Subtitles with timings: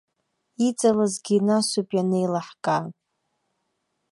[0.67, 2.83] Иҵалазгьы насоуп ианеилаҳкаа.